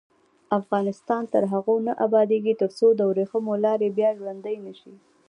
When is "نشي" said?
4.65-4.93